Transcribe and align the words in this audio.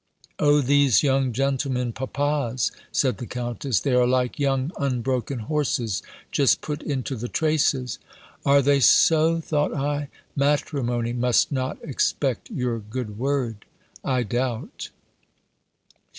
"O 0.39 0.61
these 0.61 1.03
young 1.03 1.31
gentlemen 1.31 1.93
papas!" 1.93 2.71
said 2.91 3.19
the 3.19 3.27
Countess 3.27 3.81
"They 3.81 3.93
are 3.93 4.07
like 4.07 4.39
young 4.39 4.71
unbroken 4.79 5.37
horses, 5.41 6.01
just 6.31 6.61
put 6.61 6.81
into 6.81 7.15
the 7.15 7.27
traces!" 7.27 7.99
"Are 8.43 8.63
they 8.63 8.79
so?" 8.79 9.39
thought 9.39 9.75
I. 9.75 10.09
"Matrimony 10.35 11.13
must 11.13 11.51
not 11.51 11.77
expect 11.83 12.49
your 12.49 12.79
good 12.79 13.19
word, 13.19 13.65
I 14.03 14.23
doubt." 14.23 14.89